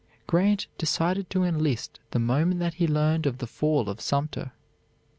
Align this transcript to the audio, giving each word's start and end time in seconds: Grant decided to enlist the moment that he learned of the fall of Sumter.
Grant 0.25 0.65
decided 0.79 1.29
to 1.29 1.43
enlist 1.43 1.99
the 2.09 2.17
moment 2.17 2.59
that 2.59 2.73
he 2.81 2.87
learned 2.87 3.27
of 3.27 3.37
the 3.37 3.45
fall 3.45 3.87
of 3.87 4.01
Sumter. 4.01 4.51